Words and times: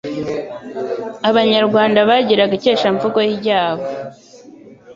Abanyarwanda 1.29 1.99
bagiraga 2.09 2.53
ikeshamvugo 2.59 3.19
ryabo 3.37 3.85